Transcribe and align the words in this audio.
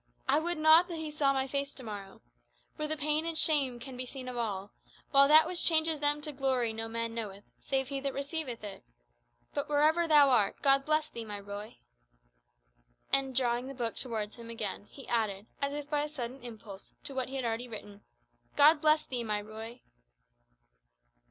I 0.27 0.39
would 0.39 0.57
not 0.57 0.87
that 0.87 0.95
he 0.95 1.11
saw 1.11 1.31
my 1.31 1.45
face 1.45 1.75
to 1.75 1.83
morrow. 1.83 2.21
For 2.75 2.87
the 2.87 2.97
pain 2.97 3.23
and 3.23 3.33
the 3.37 3.39
shame 3.39 3.79
can 3.79 3.95
be 3.95 4.07
seen 4.07 4.27
of 4.27 4.35
all; 4.35 4.71
while 5.11 5.27
that 5.27 5.45
which 5.45 5.63
changes 5.63 5.99
them 5.99 6.21
to 6.23 6.31
glory 6.31 6.73
no 6.73 6.87
man 6.87 7.13
knoweth, 7.13 7.43
save 7.59 7.89
he 7.89 7.99
that 7.99 8.15
receiveth 8.15 8.63
it. 8.63 8.83
But, 9.53 9.69
wherever 9.69 10.07
thou 10.07 10.31
art, 10.31 10.59
God 10.63 10.85
bless 10.87 11.07
thee, 11.07 11.23
my 11.23 11.37
Ruy!" 11.39 11.75
And 13.13 13.35
drawing 13.35 13.67
the 13.67 13.75
book 13.75 13.95
towards 13.95 14.37
him 14.37 14.49
again, 14.49 14.85
he 14.87 15.07
added, 15.07 15.45
as 15.61 15.71
if 15.73 15.87
by 15.87 16.01
a 16.01 16.09
sudden 16.09 16.41
impulse, 16.41 16.95
to 17.03 17.13
what 17.13 17.29
he 17.29 17.35
had 17.35 17.45
already 17.45 17.67
written, 17.67 18.01
"God 18.55 18.81
bless 18.81 19.05
thee, 19.05 19.23
my 19.23 19.37
Ruy!" 19.39 19.81